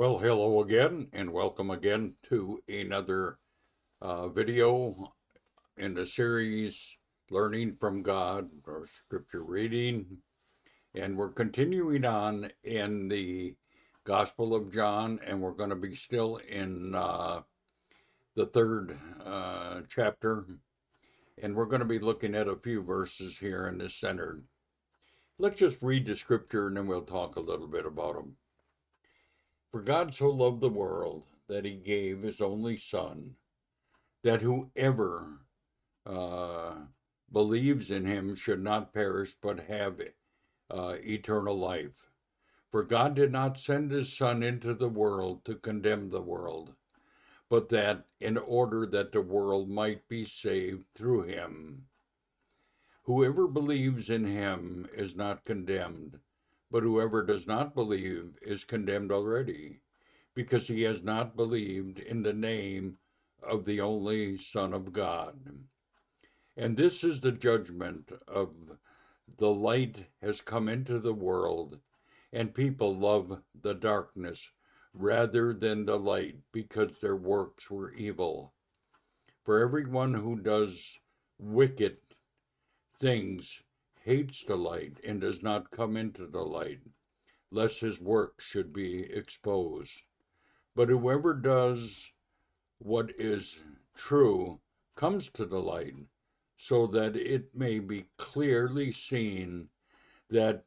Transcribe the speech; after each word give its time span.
Well, 0.00 0.16
hello 0.16 0.62
again, 0.62 1.08
and 1.12 1.30
welcome 1.30 1.68
again 1.68 2.14
to 2.30 2.62
another 2.70 3.36
uh, 4.00 4.28
video 4.28 5.12
in 5.76 5.92
the 5.92 6.06
series 6.06 6.80
Learning 7.28 7.76
from 7.78 8.02
God 8.02 8.48
or 8.66 8.86
Scripture 8.86 9.42
Reading. 9.42 10.06
And 10.94 11.18
we're 11.18 11.32
continuing 11.32 12.06
on 12.06 12.50
in 12.64 13.08
the 13.08 13.54
Gospel 14.04 14.54
of 14.54 14.72
John, 14.72 15.20
and 15.22 15.38
we're 15.38 15.50
going 15.50 15.68
to 15.68 15.76
be 15.76 15.94
still 15.94 16.36
in 16.48 16.94
uh, 16.94 17.42
the 18.36 18.46
third 18.46 18.98
uh, 19.22 19.82
chapter. 19.90 20.46
And 21.42 21.54
we're 21.54 21.66
going 21.66 21.80
to 21.80 21.84
be 21.84 21.98
looking 21.98 22.34
at 22.34 22.48
a 22.48 22.56
few 22.56 22.82
verses 22.82 23.36
here 23.36 23.66
in 23.66 23.76
the 23.76 23.90
center. 23.90 24.40
Let's 25.38 25.58
just 25.58 25.82
read 25.82 26.06
the 26.06 26.16
scripture 26.16 26.68
and 26.68 26.76
then 26.78 26.86
we'll 26.86 27.02
talk 27.02 27.36
a 27.36 27.40
little 27.40 27.68
bit 27.68 27.84
about 27.84 28.14
them. 28.14 28.36
For 29.70 29.82
God 29.82 30.14
so 30.14 30.28
loved 30.30 30.60
the 30.60 30.68
world 30.68 31.26
that 31.46 31.64
he 31.64 31.76
gave 31.76 32.22
his 32.22 32.40
only 32.40 32.76
Son, 32.76 33.36
that 34.22 34.42
whoever 34.42 35.46
uh, 36.04 36.86
believes 37.30 37.90
in 37.90 38.04
him 38.04 38.34
should 38.34 38.62
not 38.62 38.92
perish 38.92 39.36
but 39.40 39.60
have 39.60 40.00
uh, 40.70 40.96
eternal 41.00 41.56
life. 41.56 42.10
For 42.70 42.82
God 42.82 43.14
did 43.14 43.30
not 43.30 43.60
send 43.60 43.92
his 43.92 44.16
Son 44.16 44.42
into 44.42 44.74
the 44.74 44.88
world 44.88 45.44
to 45.44 45.54
condemn 45.54 46.10
the 46.10 46.22
world, 46.22 46.74
but 47.48 47.68
that 47.68 48.06
in 48.18 48.38
order 48.38 48.86
that 48.86 49.12
the 49.12 49.22
world 49.22 49.68
might 49.68 50.08
be 50.08 50.24
saved 50.24 50.86
through 50.94 51.22
him. 51.22 51.86
Whoever 53.04 53.46
believes 53.46 54.10
in 54.10 54.24
him 54.24 54.88
is 54.92 55.14
not 55.14 55.44
condemned, 55.44 56.18
but 56.70 56.82
whoever 56.82 57.22
does 57.22 57.46
not 57.46 57.74
believe 57.74 58.38
is 58.42 58.64
condemned 58.64 59.10
already, 59.10 59.80
because 60.34 60.68
he 60.68 60.82
has 60.82 61.02
not 61.02 61.36
believed 61.36 61.98
in 61.98 62.22
the 62.22 62.32
name 62.32 62.96
of 63.42 63.64
the 63.64 63.80
only 63.80 64.36
Son 64.36 64.72
of 64.72 64.92
God. 64.92 65.36
And 66.56 66.76
this 66.76 67.04
is 67.04 67.20
the 67.20 67.32
judgment 67.32 68.12
of 68.28 68.54
the 69.36 69.50
light 69.50 70.06
has 70.22 70.40
come 70.40 70.68
into 70.68 70.98
the 70.98 71.14
world, 71.14 71.80
and 72.32 72.54
people 72.54 72.96
love 72.96 73.40
the 73.62 73.74
darkness 73.74 74.50
rather 74.92 75.52
than 75.52 75.84
the 75.84 75.98
light 75.98 76.36
because 76.52 76.98
their 76.98 77.16
works 77.16 77.70
were 77.70 77.92
evil. 77.94 78.52
For 79.44 79.60
everyone 79.60 80.14
who 80.14 80.36
does 80.36 80.98
wicked 81.38 81.96
things 82.98 83.62
hates 84.04 84.44
the 84.44 84.56
light 84.56 84.98
and 85.04 85.20
does 85.20 85.42
not 85.42 85.70
come 85.70 85.96
into 85.96 86.26
the 86.26 86.40
light, 86.40 86.80
lest 87.50 87.80
his 87.80 88.00
work 88.00 88.40
should 88.40 88.72
be 88.72 89.02
exposed. 89.02 89.92
But 90.74 90.88
whoever 90.88 91.34
does 91.34 92.12
what 92.78 93.10
is 93.18 93.62
true 93.94 94.60
comes 94.96 95.28
to 95.34 95.44
the 95.44 95.60
light, 95.60 95.94
so 96.56 96.86
that 96.88 97.16
it 97.16 97.54
may 97.54 97.78
be 97.78 98.06
clearly 98.16 98.92
seen 98.92 99.68
that 100.30 100.64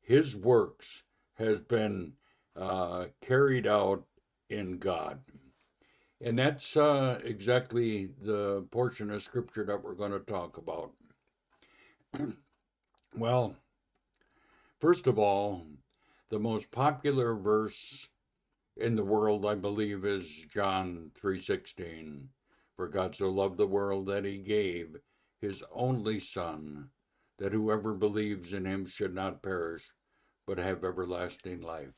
his 0.00 0.34
works 0.34 1.04
has 1.34 1.60
been 1.60 2.12
uh, 2.56 3.06
carried 3.20 3.66
out 3.66 4.04
in 4.50 4.78
God. 4.78 5.20
And 6.20 6.38
that's 6.38 6.76
uh, 6.76 7.20
exactly 7.22 8.10
the 8.22 8.66
portion 8.72 9.10
of 9.10 9.22
scripture 9.22 9.64
that 9.66 9.82
we're 9.82 9.94
going 9.94 10.10
to 10.10 10.18
talk 10.20 10.56
about. 10.56 10.92
well, 13.16 13.56
first 14.80 15.06
of 15.06 15.18
all, 15.18 15.66
the 16.30 16.38
most 16.38 16.70
popular 16.70 17.34
verse 17.34 18.08
in 18.76 18.94
the 18.94 19.04
world, 19.04 19.46
I 19.46 19.54
believe, 19.54 20.04
is 20.04 20.24
John 20.50 21.10
3:16. 21.14 22.28
For 22.76 22.86
God 22.86 23.16
so 23.16 23.28
loved 23.28 23.56
the 23.56 23.66
world 23.66 24.06
that 24.06 24.24
he 24.24 24.38
gave 24.38 24.96
his 25.40 25.64
only 25.72 26.20
son, 26.20 26.90
that 27.38 27.52
whoever 27.52 27.94
believes 27.94 28.52
in 28.52 28.64
him 28.64 28.86
should 28.86 29.14
not 29.14 29.42
perish, 29.42 29.82
but 30.46 30.58
have 30.58 30.84
everlasting 30.84 31.60
life. 31.60 31.94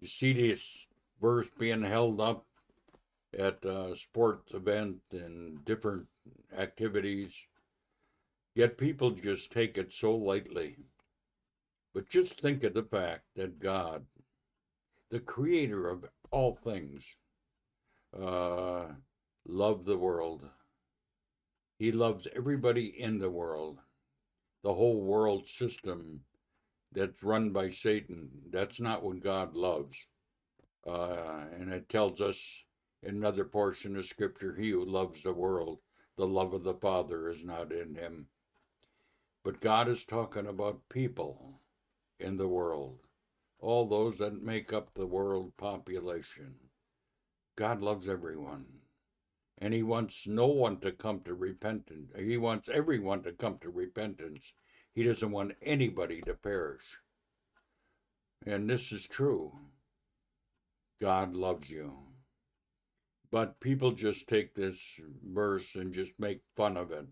You 0.00 0.06
see 0.06 0.32
this 0.32 0.86
verse 1.20 1.50
being 1.58 1.82
held 1.82 2.20
up 2.20 2.46
at 3.36 3.64
sports 3.96 4.52
event 4.54 5.00
and 5.10 5.64
different 5.64 6.06
activities. 6.56 7.34
Yet 8.54 8.76
people 8.76 9.10
just 9.10 9.50
take 9.50 9.78
it 9.78 9.92
so 9.92 10.14
lightly. 10.14 10.76
But 11.94 12.08
just 12.08 12.40
think 12.40 12.64
of 12.64 12.74
the 12.74 12.84
fact 12.84 13.24
that 13.36 13.58
God, 13.58 14.04
the 15.10 15.20
creator 15.20 15.88
of 15.88 16.04
all 16.30 16.58
things, 16.64 17.04
uh, 18.18 18.88
loved 19.46 19.86
the 19.86 19.96
world. 19.96 20.48
He 21.78 21.92
loves 21.92 22.26
everybody 22.34 23.00
in 23.00 23.18
the 23.18 23.30
world. 23.30 23.78
The 24.62 24.74
whole 24.74 25.00
world 25.00 25.46
system 25.46 26.20
that's 26.92 27.22
run 27.22 27.50
by 27.50 27.68
Satan. 27.68 28.30
That's 28.50 28.80
not 28.80 29.02
what 29.02 29.20
God 29.20 29.54
loves. 29.54 29.96
Uh, 30.86 31.44
and 31.58 31.72
it 31.72 31.88
tells 31.88 32.20
us 32.20 32.38
in 33.02 33.16
another 33.16 33.44
portion 33.44 33.96
of 33.96 34.04
Scripture, 34.04 34.54
he 34.54 34.70
who 34.70 34.84
loves 34.84 35.22
the 35.22 35.32
world, 35.32 35.78
the 36.16 36.26
love 36.26 36.52
of 36.52 36.64
the 36.64 36.74
Father 36.74 37.28
is 37.28 37.42
not 37.42 37.72
in 37.72 37.94
him. 37.94 38.26
But 39.44 39.60
God 39.60 39.88
is 39.88 40.04
talking 40.04 40.46
about 40.46 40.88
people 40.88 41.60
in 42.20 42.36
the 42.36 42.48
world, 42.48 42.98
all 43.58 43.86
those 43.86 44.18
that 44.18 44.42
make 44.42 44.72
up 44.72 44.94
the 44.94 45.06
world 45.06 45.56
population. 45.56 46.54
God 47.56 47.80
loves 47.80 48.08
everyone. 48.08 48.66
And 49.58 49.74
he 49.74 49.82
wants 49.82 50.26
no 50.26 50.46
one 50.46 50.80
to 50.80 50.92
come 50.92 51.20
to 51.20 51.34
repentance. 51.34 52.10
He 52.16 52.36
wants 52.36 52.68
everyone 52.68 53.22
to 53.22 53.32
come 53.32 53.58
to 53.58 53.70
repentance 53.70 54.52
he 54.94 55.04
doesn't 55.04 55.30
want 55.30 55.56
anybody 55.62 56.20
to 56.22 56.34
perish. 56.34 56.82
And 58.44 58.68
this 58.68 58.92
is 58.92 59.06
true. 59.06 59.52
God 61.00 61.34
loves 61.34 61.70
you. 61.70 61.94
But 63.30 63.60
people 63.60 63.92
just 63.92 64.26
take 64.26 64.54
this 64.54 64.78
verse 65.24 65.74
and 65.74 65.94
just 65.94 66.12
make 66.18 66.42
fun 66.56 66.76
of 66.76 66.92
it. 66.92 67.06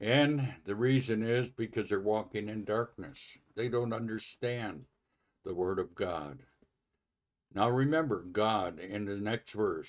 And 0.00 0.54
the 0.64 0.74
reason 0.74 1.22
is 1.22 1.48
because 1.48 1.88
they're 1.88 2.00
walking 2.00 2.48
in 2.48 2.64
darkness. 2.64 3.18
They 3.54 3.68
don't 3.68 3.92
understand 3.92 4.84
the 5.44 5.54
Word 5.54 5.78
of 5.78 5.94
God. 5.94 6.42
Now 7.54 7.70
remember, 7.70 8.24
God 8.32 8.80
in 8.80 9.04
the 9.04 9.16
next 9.16 9.52
verse, 9.52 9.88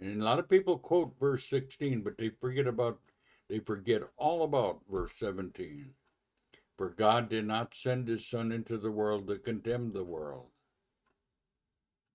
and 0.00 0.22
a 0.22 0.24
lot 0.24 0.38
of 0.38 0.48
people 0.48 0.78
quote 0.78 1.14
verse 1.20 1.46
16, 1.50 2.00
but 2.00 2.16
they 2.16 2.30
forget 2.40 2.66
about 2.66 2.98
they 3.48 3.58
forget 3.58 4.02
all 4.16 4.44
about 4.44 4.80
verse 4.90 5.12
17. 5.18 5.92
For 6.78 6.88
God 6.88 7.28
did 7.28 7.44
not 7.44 7.74
send 7.74 8.08
his 8.08 8.30
Son 8.30 8.50
into 8.50 8.78
the 8.78 8.90
world 8.90 9.28
to 9.28 9.38
condemn 9.38 9.92
the 9.92 10.04
world, 10.04 10.48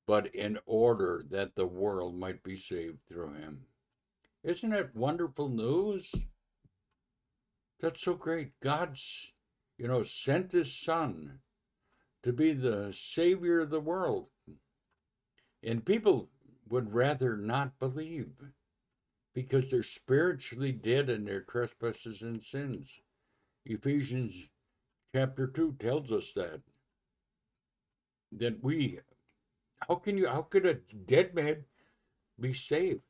but 0.08 0.34
in 0.34 0.58
order 0.66 1.24
that 1.30 1.56
the 1.56 1.68
world 1.68 2.16
might 2.16 2.42
be 2.42 2.56
saved 2.56 2.98
through 3.08 3.34
him. 3.34 3.64
Isn't 4.44 4.72
that 4.72 4.96
wonderful 4.96 5.48
news? 5.48 6.12
That's 7.80 8.02
so 8.02 8.16
great. 8.16 8.60
God's, 8.60 9.32
you 9.78 9.88
know, 9.88 10.04
sent 10.04 10.52
his 10.52 10.74
Son 10.74 11.40
to 12.24 12.34
be 12.34 12.54
the 12.54 12.92
Savior 12.94 13.60
of 13.60 13.70
the 13.70 13.80
world. 13.80 14.30
And 15.64 15.86
people 15.86 16.30
would 16.70 16.94
rather 16.94 17.38
not 17.38 17.80
believe 17.80 18.32
because 19.34 19.70
they're 19.70 19.84
spiritually 19.84 20.72
dead 20.72 21.10
in 21.10 21.26
their 21.26 21.42
trespasses 21.42 22.24
and 22.24 22.44
sins. 22.44 22.90
Ephesians 23.66 24.48
chapter 25.14 25.48
2 25.48 25.76
tells 25.80 26.12
us 26.12 26.34
that. 26.34 26.62
That 28.32 28.64
we, 28.64 29.00
how 29.88 29.96
can 29.96 30.18
you, 30.18 30.28
how 30.28 30.42
could 30.42 30.66
a 30.66 30.74
dead 30.74 31.36
man 31.36 31.64
be 32.40 32.54
saved? 32.54 33.02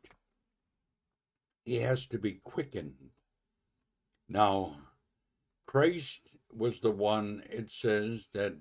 He 1.63 1.77
has 1.77 2.05
to 2.07 2.19
be 2.19 2.39
quickened. 2.43 2.95
Now, 4.29 4.77
Christ 5.65 6.35
was 6.51 6.79
the 6.79 6.91
one, 6.91 7.43
it 7.49 7.71
says, 7.71 8.27
that 8.33 8.55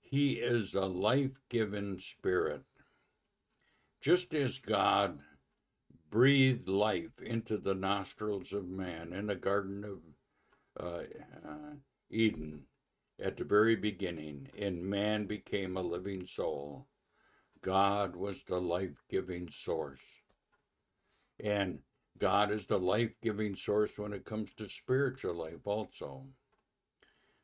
he 0.00 0.34
is 0.34 0.74
a 0.74 0.86
life 0.86 1.38
giving 1.48 1.98
spirit. 1.98 2.62
Just 4.00 4.34
as 4.34 4.58
God 4.58 5.18
breathed 6.10 6.68
life 6.68 7.20
into 7.20 7.58
the 7.58 7.74
nostrils 7.74 8.52
of 8.52 8.68
man 8.68 9.12
in 9.12 9.26
the 9.26 9.36
Garden 9.36 9.84
of 9.84 10.00
uh, 10.80 11.02
uh, 11.46 11.74
Eden 12.10 12.64
at 13.20 13.36
the 13.36 13.44
very 13.44 13.76
beginning, 13.76 14.48
and 14.56 14.82
man 14.82 15.26
became 15.26 15.76
a 15.76 15.82
living 15.82 16.24
soul. 16.24 16.86
God 17.60 18.14
was 18.16 18.42
the 18.44 18.60
life 18.60 19.02
giving 19.10 19.50
source. 19.50 20.00
And 21.40 21.80
God 22.18 22.50
is 22.50 22.66
the 22.66 22.78
life 22.78 23.12
giving 23.22 23.54
source 23.54 23.96
when 23.98 24.12
it 24.12 24.24
comes 24.24 24.52
to 24.54 24.68
spiritual 24.68 25.34
life, 25.34 25.66
also. 25.66 26.26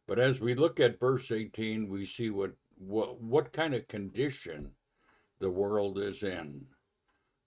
But 0.06 0.18
as 0.18 0.40
we 0.40 0.54
look 0.54 0.80
at 0.80 1.00
verse 1.00 1.30
18, 1.30 1.88
we 1.88 2.04
see 2.04 2.30
what 2.30 2.52
what, 2.76 3.20
what 3.20 3.52
kind 3.52 3.74
of 3.74 3.88
condition 3.88 4.70
the 5.38 5.50
world 5.50 5.98
is 5.98 6.22
in. 6.22 6.66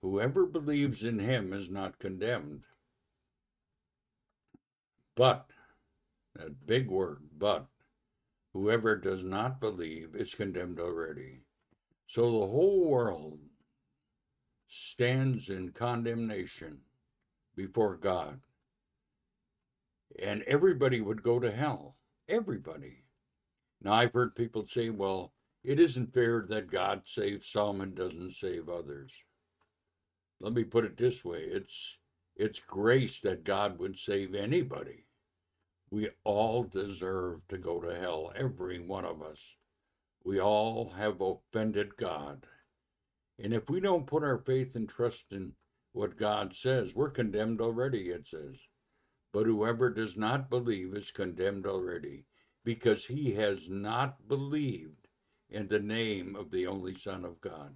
Whoever 0.02 0.46
believes 0.46 1.04
in 1.04 1.20
him 1.20 1.54
is 1.54 1.70
not 1.70 2.00
condemned. 2.00 2.64
But, 5.16 5.50
that 6.36 6.66
big 6.66 6.90
word, 6.90 7.24
but, 7.38 7.68
whoever 8.54 8.96
does 8.96 9.24
not 9.24 9.60
believe 9.60 10.16
is 10.16 10.34
condemned 10.34 10.80
already. 10.80 11.42
So 12.06 12.22
the 12.24 12.48
whole 12.48 12.88
world 12.88 13.40
stands 14.68 15.50
in 15.50 15.72
condemnation 15.72 16.80
before 17.58 17.98
God. 17.98 18.40
And 20.20 20.44
everybody 20.44 21.02
would 21.02 21.22
go 21.22 21.40
to 21.40 21.52
hell. 21.52 21.98
Everybody. 22.30 23.04
Now, 23.82 23.94
I've 23.94 24.14
heard 24.14 24.36
people 24.36 24.66
say, 24.66 24.90
well, 24.90 25.34
it 25.64 25.80
isn't 25.80 26.14
fair 26.14 26.46
that 26.50 26.72
God 26.72 27.02
saves 27.06 27.50
some 27.50 27.82
and 27.82 27.94
doesn't 27.94 28.36
save 28.36 28.70
others. 28.70 29.14
Let 30.40 30.54
me 30.54 30.64
put 30.64 30.86
it 30.86 30.98
this 30.98 31.26
way 31.26 31.42
it's, 31.42 31.98
it's 32.36 32.60
grace 32.60 33.20
that 33.22 33.44
God 33.44 33.80
would 33.80 33.98
save 33.98 34.36
anybody. 34.36 35.04
We 35.90 36.10
all 36.24 36.64
deserve 36.64 37.48
to 37.48 37.58
go 37.58 37.82
to 37.82 37.96
hell, 37.96 38.32
every 38.36 38.80
one 38.80 39.06
of 39.06 39.22
us. 39.22 39.42
We 40.24 40.40
all 40.40 40.90
have 40.90 41.22
offended 41.22 41.96
God. 41.98 42.46
And 43.40 43.54
if 43.54 43.70
we 43.70 43.80
don't 43.80 44.08
put 44.08 44.24
our 44.24 44.40
faith 44.40 44.76
and 44.76 44.90
trust 44.90 45.26
in 45.32 45.54
what 45.98 46.18
God 46.18 46.56
says, 46.56 46.94
we're 46.96 47.10
condemned 47.10 47.60
already, 47.60 48.10
it 48.10 48.28
says. 48.28 48.58
But 49.34 49.46
whoever 49.46 49.90
does 49.90 50.16
not 50.16 50.50
believe 50.50 50.94
is 50.96 51.12
condemned 51.12 51.66
already, 51.66 52.26
because 52.64 53.06
he 53.06 53.34
has 53.34 53.68
not 53.68 54.28
believed 54.28 55.08
in 55.50 55.68
the 55.68 55.80
name 55.80 56.36
of 56.36 56.52
the 56.52 56.68
only 56.68 56.94
Son 56.94 57.26
of 57.26 57.42
God. 57.42 57.74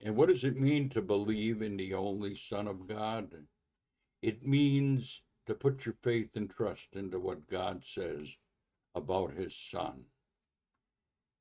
And 0.00 0.16
what 0.16 0.28
does 0.28 0.44
it 0.44 0.58
mean 0.58 0.88
to 0.90 1.02
believe 1.02 1.62
in 1.62 1.76
the 1.76 1.94
only 1.94 2.34
Son 2.34 2.66
of 2.66 2.86
God? 2.86 3.34
It 4.22 4.46
means 4.46 5.22
to 5.46 5.54
put 5.54 5.84
your 5.84 5.96
faith 6.02 6.36
and 6.36 6.48
trust 6.48 6.88
into 6.94 7.18
what 7.18 7.48
God 7.48 7.82
says 7.84 8.28
about 8.94 9.32
his 9.34 9.56
Son. 9.70 10.04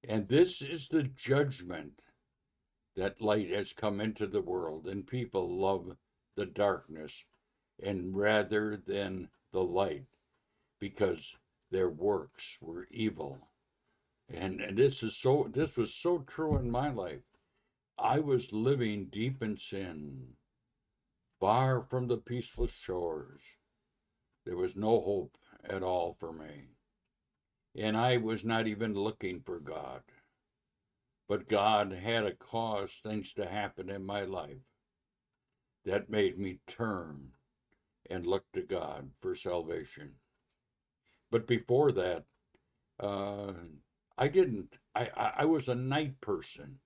And 0.08 0.28
this 0.28 0.62
is 0.62 0.88
the 0.88 1.04
judgment 1.04 2.02
that 3.00 3.22
light 3.22 3.50
has 3.50 3.74
come 3.74 4.00
into 4.00 4.28
the 4.28 4.42
world, 4.42 4.88
and 4.88 5.08
people 5.08 5.50
love 5.50 5.98
the 6.36 6.46
darkness 6.46 7.24
and 7.82 8.16
rather 8.16 8.78
than 8.78 9.30
the 9.52 9.64
light 9.64 10.06
because 10.80 11.36
their 11.72 11.90
works 11.90 12.58
were 12.62 12.88
evil. 12.92 13.50
And, 14.28 14.62
and 14.62 14.78
this 14.78 15.02
is 15.02 15.18
so 15.18 15.50
this 15.52 15.76
was 15.76 15.94
so 15.96 16.20
true 16.20 16.58
in 16.58 16.70
my 16.70 16.90
life. 16.90 17.24
I 17.98 18.20
was 18.20 18.54
living 18.54 19.06
deep 19.06 19.42
in 19.42 19.58
sin, 19.58 20.36
far 21.40 21.82
from 21.82 22.08
the 22.08 22.18
peaceful 22.18 22.68
shores. 22.68 23.42
There 24.46 24.58
was 24.58 24.76
no 24.76 25.02
hope 25.02 25.38
at 25.64 25.84
all 25.84 26.16
for 26.20 26.32
me 26.32 26.70
and 27.76 27.96
I 27.96 28.18
was 28.18 28.44
not 28.44 28.68
even 28.68 28.94
looking 28.94 29.42
for 29.42 29.60
God. 29.60 30.02
But 31.30 31.48
God 31.48 31.92
had 31.92 32.22
to 32.22 32.34
cause 32.34 32.92
things 33.04 33.34
to 33.34 33.48
happen 33.48 33.92
in 33.92 34.04
my 34.04 34.24
life 34.24 34.58
that 35.86 36.10
made 36.10 36.40
me 36.40 36.60
turn 36.66 37.30
and 38.10 38.26
look 38.26 38.52
to 38.54 38.64
God 38.64 39.12
for 39.22 39.36
salvation. 39.36 40.16
But 41.30 41.46
before 41.46 41.92
that, 41.92 42.26
uh, 43.00 43.54
I 44.18 44.28
didn't. 44.28 44.74
I, 44.96 45.12
I, 45.16 45.34
I 45.38 45.46
was 45.46 45.70
a 45.70 45.76
night 45.76 46.20
person. 46.20 46.80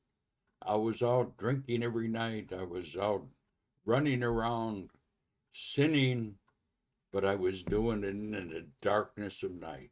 I 0.62 0.76
was 0.76 1.02
out 1.02 1.38
drinking 1.38 1.82
every 1.82 2.10
night. 2.10 2.52
I 2.52 2.64
was 2.64 2.98
out 2.98 3.26
running 3.86 4.24
around, 4.24 4.90
sinning, 5.54 6.36
but 7.14 7.24
I 7.24 7.36
was 7.36 7.64
doing 7.64 8.04
it 8.04 8.10
in 8.10 8.32
the 8.32 8.68
darkness 8.82 9.42
of 9.44 9.52
night. 9.54 9.92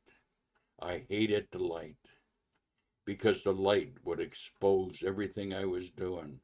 I 0.82 1.06
hated 1.08 1.48
the 1.52 1.60
light 1.60 1.96
because 3.12 3.44
the 3.44 3.52
light 3.52 3.92
would 4.06 4.22
expose 4.22 5.04
everything 5.06 5.54
I 5.54 5.66
was 5.66 5.90
doing. 5.90 6.40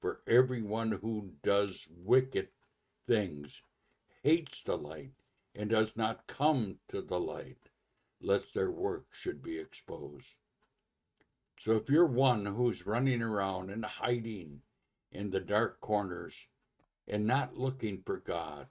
For 0.00 0.20
everyone 0.26 0.90
who 0.90 1.30
does 1.44 1.86
wicked 1.96 2.48
things 3.06 3.62
hates 4.24 4.60
the 4.64 4.76
light 4.76 5.12
and 5.54 5.70
does 5.70 5.92
not 5.94 6.26
come 6.26 6.74
to 6.88 7.02
the 7.02 7.20
light, 7.20 7.68
lest 8.20 8.52
their 8.52 8.72
work 8.72 9.06
should 9.12 9.44
be 9.44 9.60
exposed. 9.60 10.26
So 11.60 11.76
if 11.76 11.88
you're 11.88 12.04
one 12.04 12.44
who's 12.44 12.84
running 12.84 13.22
around 13.22 13.70
and 13.70 13.84
hiding 13.84 14.60
in 15.12 15.30
the 15.30 15.38
dark 15.38 15.80
corners 15.80 16.34
and 17.06 17.28
not 17.28 17.56
looking 17.56 18.02
for 18.04 18.18
God, 18.18 18.66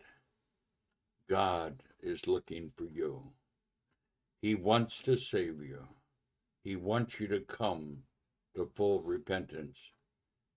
God 1.30 1.82
is 2.02 2.28
looking 2.28 2.74
for 2.76 2.88
you. 2.88 3.32
He 4.42 4.56
wants 4.56 5.00
to 5.04 5.16
save 5.16 5.64
you. 5.64 5.88
He 6.68 6.76
wants 6.76 7.18
you 7.18 7.30
to 7.30 7.40
come 7.40 8.04
to 8.54 8.70
full 8.76 9.02
repentance. 9.02 9.94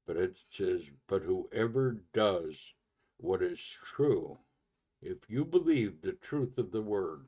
But 0.09 0.17
it 0.17 0.43
says, 0.51 0.91
but 1.07 1.23
whoever 1.23 2.03
does 2.13 2.75
what 3.19 3.43
is 3.43 3.61
true, 3.85 4.37
if 5.01 5.19
you 5.29 5.45
believe 5.45 6.03
the 6.03 6.15
truth 6.15 6.59
of 6.59 6.73
the 6.73 6.83
word, 6.83 7.27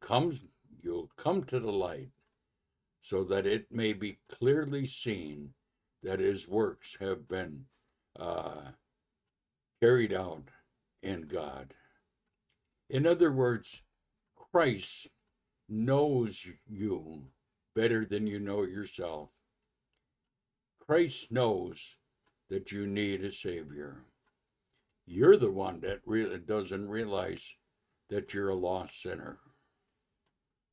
comes 0.00 0.40
you'll 0.82 1.12
come 1.16 1.44
to 1.44 1.60
the 1.60 1.70
light 1.70 2.10
so 3.02 3.22
that 3.22 3.46
it 3.46 3.70
may 3.70 3.92
be 3.92 4.18
clearly 4.28 4.84
seen 4.84 5.54
that 6.02 6.18
his 6.18 6.48
works 6.48 6.96
have 6.98 7.28
been 7.28 7.64
uh, 8.18 8.72
carried 9.80 10.12
out 10.12 10.48
in 11.04 11.28
God. 11.28 11.72
In 12.90 13.06
other 13.06 13.30
words, 13.30 13.80
Christ 14.34 15.06
knows 15.68 16.44
you 16.66 17.28
better 17.74 18.04
than 18.04 18.26
you 18.26 18.38
know 18.38 18.62
yourself. 18.62 19.30
Christ 20.80 21.30
knows 21.30 21.80
that 22.50 22.72
you 22.72 22.86
need 22.86 23.24
a 23.24 23.32
Savior. 23.32 24.04
You're 25.06 25.36
the 25.36 25.50
one 25.50 25.80
that 25.80 26.00
really 26.06 26.38
doesn't 26.38 26.88
realize 26.88 27.42
that 28.10 28.34
you're 28.34 28.50
a 28.50 28.54
lost 28.54 29.02
sinner 29.02 29.38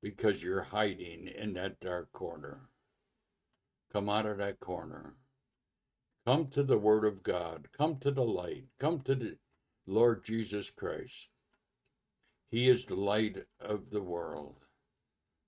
because 0.02 0.44
you're 0.44 0.62
hiding 0.62 1.28
in 1.28 1.54
that 1.54 1.80
dark 1.80 2.12
corner. 2.12 2.70
Come 3.92 4.10
out 4.10 4.26
of 4.26 4.38
that 4.38 4.60
corner. 4.60 5.16
Come 6.26 6.48
to 6.50 6.64
the 6.64 6.78
Word 6.78 7.06
of 7.06 7.24
God. 7.24 7.68
Come 7.78 7.98
to 8.00 8.12
the 8.12 8.24
light. 8.24 8.66
Come 8.80 9.02
to 9.02 9.16
the 9.16 9.38
Lord 9.88 10.24
Jesus 10.24 10.70
Christ. 10.70 11.30
He 12.52 12.70
is 12.70 12.86
the 12.86 12.96
light 12.96 13.46
of 13.60 13.90
the 13.90 14.02
world. 14.02 14.56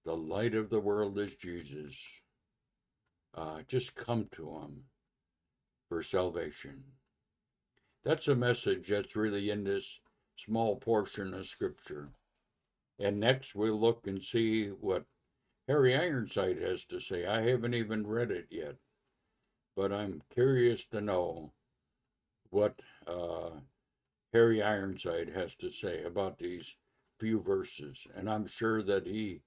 The 0.03 0.17
light 0.17 0.55
of 0.55 0.69
the 0.69 0.79
world 0.79 1.19
is 1.19 1.35
Jesus. 1.35 1.95
Uh, 3.35 3.61
just 3.67 3.93
come 3.93 4.27
to 4.31 4.49
him 4.49 4.83
for 5.89 6.01
salvation. 6.01 6.83
That's 8.03 8.27
a 8.27 8.35
message 8.35 8.89
that's 8.89 9.15
really 9.15 9.51
in 9.51 9.63
this 9.63 9.99
small 10.37 10.77
portion 10.77 11.33
of 11.33 11.45
Scripture. 11.45 12.09
And 12.97 13.19
next 13.19 13.53
we'll 13.53 13.79
look 13.79 14.07
and 14.07 14.23
see 14.23 14.69
what 14.69 15.05
Harry 15.67 15.95
Ironside 15.95 16.57
has 16.57 16.83
to 16.85 16.99
say. 16.99 17.25
I 17.25 17.41
haven't 17.41 17.75
even 17.75 18.05
read 18.07 18.31
it 18.31 18.47
yet, 18.49 18.75
but 19.75 19.93
I'm 19.93 20.23
curious 20.33 20.83
to 20.85 21.01
know 21.01 21.53
what 22.49 22.79
uh, 23.05 23.51
Harry 24.33 24.63
Ironside 24.63 25.29
has 25.29 25.55
to 25.55 25.71
say 25.71 26.03
about 26.03 26.39
these 26.39 26.75
few 27.19 27.39
verses. 27.39 28.07
And 28.15 28.29
I'm 28.29 28.47
sure 28.47 28.81
that 28.81 29.05
he 29.05 29.41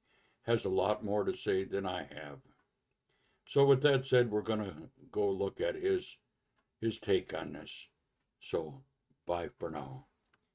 has 0.45 0.65
a 0.65 0.71
lot 0.71 1.05
more 1.05 1.25
to 1.25 1.37
say 1.37 1.65
than 1.65 1.87
I 1.87 2.01
have. 2.15 2.39
So 3.47 3.65
with 3.65 3.83
that 3.83 4.07
said, 4.07 4.31
we're 4.31 4.43
going 4.43 4.65
to 4.65 4.75
go 5.11 5.29
look 5.31 5.61
at 5.61 5.75
his 5.75 6.17
his 6.81 6.99
take 6.99 7.33
on 7.35 7.53
this. 7.53 7.89
So 8.41 8.83
bye 9.27 9.49
for 9.59 9.71
now. 9.71 10.07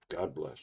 God 0.10 0.36
bless. 0.36 0.62